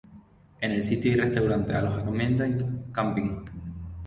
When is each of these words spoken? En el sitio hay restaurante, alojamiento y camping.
En 0.61 0.71
el 0.71 0.83
sitio 0.83 1.11
hay 1.11 1.19
restaurante, 1.19 1.75
alojamiento 1.75 2.43
y 2.43 2.57
camping. 2.91 3.43